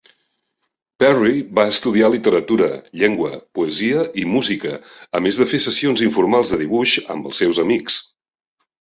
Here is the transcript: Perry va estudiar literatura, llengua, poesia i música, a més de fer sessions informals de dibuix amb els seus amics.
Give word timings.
Perry 1.03 1.35
va 1.59 1.65
estudiar 1.73 2.09
literatura, 2.13 2.71
llengua, 3.03 3.31
poesia 3.59 4.09
i 4.25 4.27
música, 4.39 4.75
a 5.21 5.25
més 5.29 5.43
de 5.43 5.51
fer 5.55 5.63
sessions 5.69 6.05
informals 6.11 6.53
de 6.57 6.63
dibuix 6.67 6.99
amb 7.17 7.33
els 7.33 7.45
seus 7.47 7.65
amics. 7.69 8.05